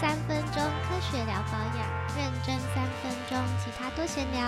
[0.00, 4.46] 三分钟，科学聊保养，认真三分钟，其他多闲聊。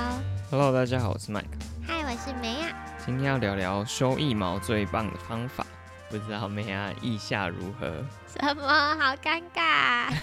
[0.49, 1.43] Hello，大家好，我是 Mike，
[1.85, 2.69] 嗨，我是梅亚。
[3.05, 5.67] 今天要聊聊修腋毛最棒的方法。
[6.09, 7.89] 不知道梅亚意下如何？
[8.29, 8.63] 什么？
[8.97, 10.15] 好尴尬。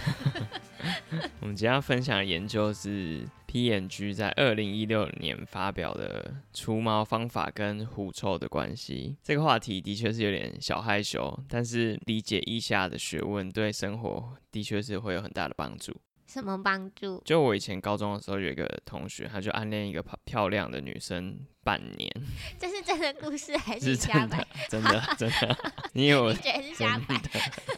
[1.41, 9.16] 我们今天要分享的研究是 PNG 在二零一六年发表的除毛方法跟狐臭的关系。
[9.23, 15.95] 这个话题的确是有点小害羞，但是理解一下的学问对生活的确是会有很大的帮助。
[16.27, 17.22] 什么帮助？
[17.26, 22.12] 就我以前高中的时候，有一个同学，他就暗恋一个漂漂亮的女生半年，
[22.59, 25.02] 这是真的故事还是瞎掰真的？
[25.17, 27.16] 真的，真的，因为我你觉得是瞎掰？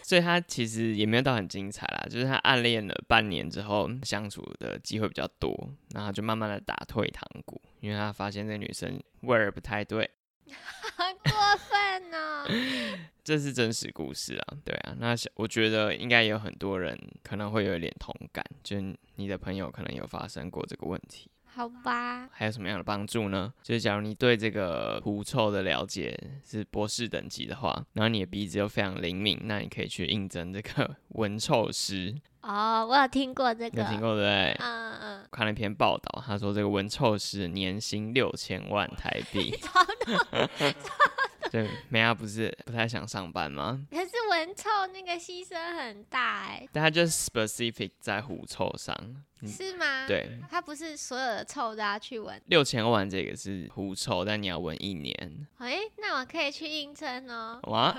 [0.01, 10.09] 所以他其实也没有到很精彩啦，就是他暗恋了半年之后，相处的机会比较多，然后就慢慢的打退堂鼓，因为他发现这个女生味儿不太对，
[10.51, 12.45] 好很过分呢！
[13.23, 18.75] 这是真实故事啊，对啊，那我觉得应该有很多人可能会有一点同感，就
[19.15, 21.29] 你的朋友可能有发生过这个问题。
[21.53, 23.51] 好吧，还有什么样的帮助呢？
[23.61, 32.15] 就是假如你对这个狐臭的了解是博士等级的话，然后你的鼻子又非常灵敏，那你可以去应征这个 闻臭师。
[32.41, 33.81] 哦，我有听过这个。
[33.81, 34.55] 有听过对不对？
[34.59, 39.53] 嗯嗯，看了一篇报道，他说这个闻臭师年薪六千万台币。
[41.51, 43.81] 对，梅亚 不是不太想上班吗？
[43.89, 48.95] 可是闻臭那个牺牲很大哎，但它就是 specific 在狐臭上。
[49.41, 52.41] 嗯是吗？，对，它不是所有的臭都要去闻。
[52.47, 55.47] 六千万这个是狐臭，但你要闻一年。
[55.59, 57.57] 哎，那我可以去应征哦。
[57.63, 57.95] 哇，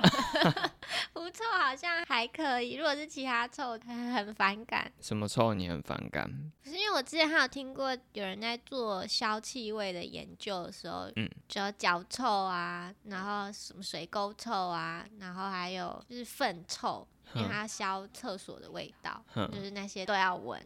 [1.15, 4.91] 狐臭好像还可以，如果是其他臭，很很反感。
[5.01, 6.31] 什么臭你很反感？
[6.63, 20.61] 不是因为我之前还有听过有人在做消气味的研究的时候，嗯，就有脚臭啊，然后什么水沟臭啊，然后还有就是粪臭，因为哼它消厕所的味道，哼就是那些都要闻。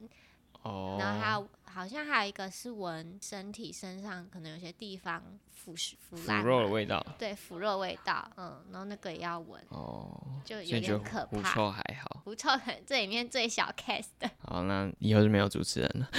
[0.64, 7.05] 哦，然后还有好像还有一个是闻身体身上可能有些地方腐蚀腐腐肉的味道。
[7.18, 11.36] 对腐肉味道，嗯，然后那个也要闻，哦，就有点可怕。
[11.36, 12.20] 狐臭还好。
[12.24, 16.11] 狐臭可能这里面最小 case 的，好，那以后就没有主持人了。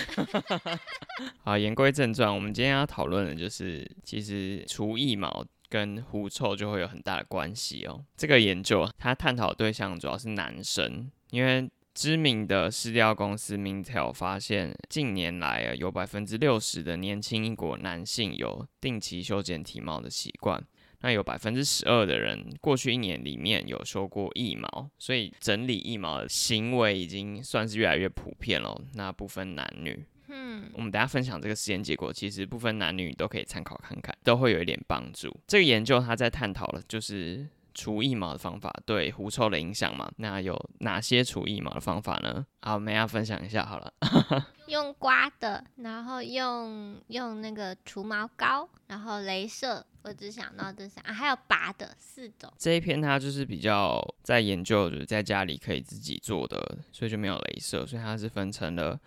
[1.44, 8.04] 好，言归正传，我们今天要讨论的就是，其实除腋毛跟狐臭就会有很大的关系哦。
[8.16, 20.62] 这个研究它探讨的对象主要是男生，因为知名的饲料公司 Mintel 发现，近年来啊，有百分之六十的年轻英国男性有定期修剪体毛的习惯。
[21.00, 28.82] 那有百分之十二的人过去一年里面有修过腋毛，所以整理腋毛的行为已经算是越来越普遍了。
[28.96, 35.34] 那不分男女，嗯，我们等一下分享这个实验结果，其实不分男女都可以参考看看，都会有一点帮助。
[35.48, 40.10] 这个研究它在探讨了就是除腋毛的方法对狐臭的影响嘛？
[40.18, 42.44] 那有哪些除腋毛的方法呢？
[42.62, 43.94] 好，我们要分享一下好了。
[44.68, 52.52] 用刮的，然后用用那个除毛膏，然后镭射，我只想到这三啊，还有拔的四种。
[52.58, 59.00] 这一篇它就是比较在研究，就是在家里可以自己做的，所以就没有镭射，所以它是分成了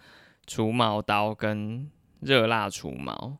[0.47, 1.91] 除毛刀跟
[2.21, 3.39] 热蜡除毛，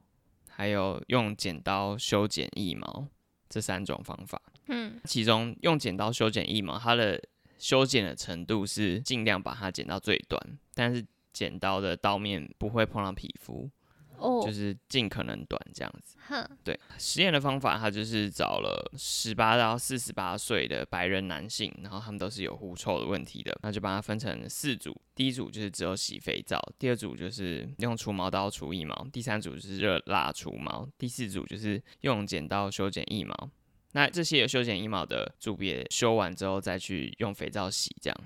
[0.49, 3.07] 还有用剪刀修剪腋毛
[3.49, 4.43] 这三种方法。
[4.69, 7.21] 嗯，其中用剪刀修剪腋毛，它的
[7.59, 10.41] 修剪的程度是尽量把它剪到最短，
[10.75, 13.69] 但是剪刀的刀面不会碰到皮肤，
[14.17, 16.17] 哦就是尽可能短这样子。
[16.29, 33.51] 哼，对，实验的方法，它就是找了十八到四十八岁的白人男性，然后他们都是有狐臭的问题的，那就把它分成四组，第一组就是只有洗肥皂，第二组就是用除毛刀除腋毛，第三组就是热蜡除毛，第四组就是用剪刀修剪腋毛。
[33.93, 38.21] 那这些有修剪衣毛的组别修完之后，再去用肥皂洗，这样。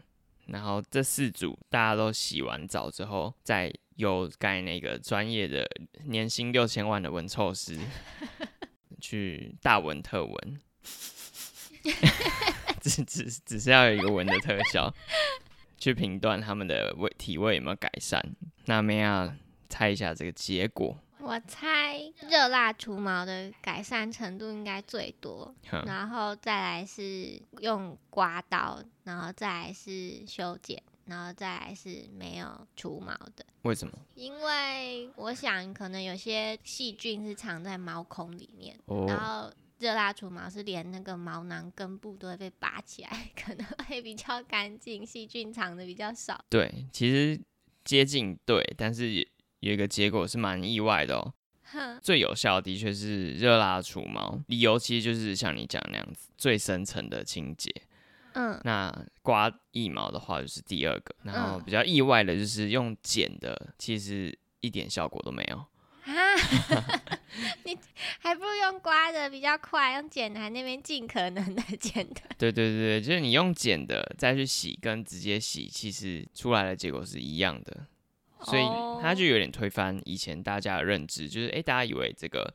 [0.47, 5.65] 然后这四组大家都洗完澡之后，再由盖那个专业的
[6.07, 7.79] 年薪六千万的闻臭师
[9.01, 10.61] 去大闻特闻，
[12.83, 14.93] 只只只是要有一个闻的特效，
[15.79, 18.35] 去评断他们的味体味有没有改善。
[18.65, 19.37] 那梅亚
[19.69, 25.55] 猜一下这个结果，我猜热蜡除毛的改善程度应该最多，
[25.87, 33.47] 然后再来是用刮刀，然后再来是修剪，然后再来是没有除毛的。
[33.63, 33.97] 为什么？
[34.17, 39.49] 因为我想可能有些细菌是藏在毛孔里面，哦然后
[39.79, 46.45] 热蜡除毛是连那个毛囊根部都会被拔起来， 可能会比较干净，细菌藏的比较少。
[46.49, 47.41] 对，其实
[47.85, 49.29] 接近对，但是也
[49.63, 51.33] 有一个结果是蛮意外的哦。
[51.73, 57.73] 哼，最有效的的确是热拉除毛，理由其实就是像你讲那样子，最深层的清洁。
[58.35, 58.91] 嗯，那
[59.23, 65.57] 刮腋毛的话就是第二个，然后嗯比较意外的就是用剪的，其实一点效果都没有。
[66.05, 66.13] 啊，
[67.65, 67.79] 你
[68.19, 72.21] 还不如用刮的比较快，用剪的还那边尽可能的剪的。
[72.37, 77.87] 对对对对，就是你用剪的再去洗跟直接洗，其实出来的结果是一样的，
[78.45, 78.63] 所以
[79.01, 82.53] 它就有点推翻以前大家的认知，就是诶，大家以为这个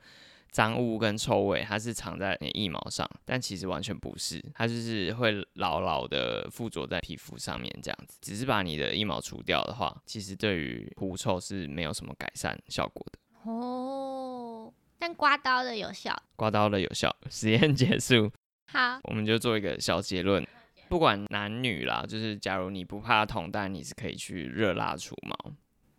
[0.51, 8.17] 脏污跟臭味它是藏在你的腋毛上，但其实完全不是，它就是会牢牢的附着在皮肤上面这样子。
[8.21, 13.51] 只是把你的腋毛除掉的话，其实对于狐臭是没有什么改善效果的。
[13.51, 16.15] 哦，但刮刀的有效。
[16.35, 18.31] 刮刀的有效，实验结束。
[18.71, 20.45] 好，我们就做一个小结论，
[20.89, 25.53] 不管男女啦，就是假如你不怕痛，但你是可以去热蜡除毛。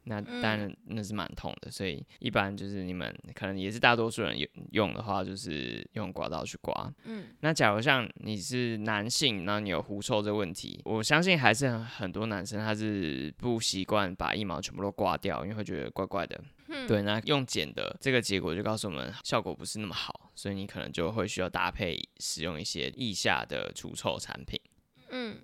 [0.08, 0.42] 那嗯。
[0.42, 6.92] 当然那是蛮痛的，所以一般就是你们可能也是大多数人用用的话，就是用刮刀去刮。
[7.04, 7.26] 嗯。
[7.40, 16.42] 那假如像你是男性，然后你有狐臭这问题，我相信还是很很多男生他是不习惯把腋毛全部都刮掉，因为会觉得怪怪的。
[16.70, 24.60] 嗯，对，那用剪的这个结果就告诉我们效果不是那么好，所以你可能就会需要搭配使用一些腋下的除臭产品，
[25.08, 25.38] 嗯，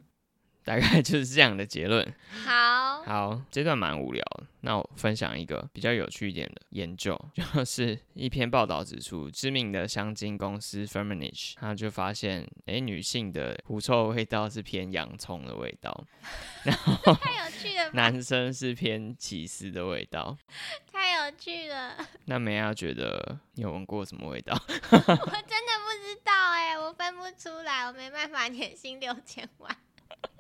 [0.65, 2.15] 大概就是这样的结论。
[2.45, 16.07] 好，好，这段蛮无聊的，那我分享一个比较有趣一点的研究，就是一篇报道指出，知名的香精公司 Firmenich，他就发现，诶，女性的狐臭味道是偏洋葱的味道，
[16.65, 20.37] 然后太有趣了， 男生是偏起司的味道。
[20.91, 24.55] 太有趣了，那梅亚觉得你有闻过什么味道？
[24.67, 29.77] 我真的不知道哎，我分不出来，我没办法年薪六千万。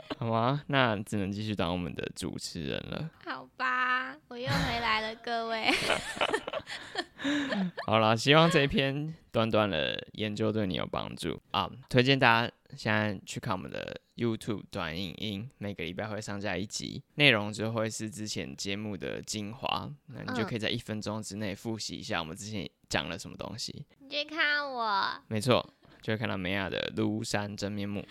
[0.18, 0.62] 好吗？
[0.68, 3.10] 那只能继续当我们的主持人了。
[3.24, 5.70] 好吧，我又回来了，各位。
[7.86, 11.70] 好了，希望这一篇短短的研究对你有帮助啊！
[11.88, 23.84] 推荐大家现在去看我们的 YouTube 短影音，每个礼拜会上架一集，内容就会是之前节目的精华，那你就嗯可以在一分钟之内复习一下我们之前讲了什么东西。
[23.98, 25.66] 你去看我，没错，
[26.02, 28.06] 就会看到美雅的庐山真面目。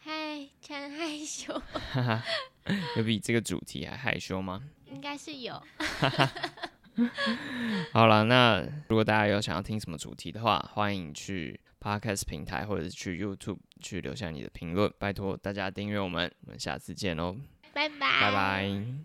[0.00, 0.17] 嗨，
[0.60, 1.62] 真害羞，
[2.96, 4.62] 有比这个主题还害羞吗？
[4.86, 5.60] 应该是有。
[7.92, 17.36] 好了，那如果大家有想要听什么主题的话，欢迎去 Podcast 平台或者是去 YouTube 去留下你的评论，拜托大家订阅我们，我们下次见喽，
[17.72, 18.98] 拜拜，拜拜。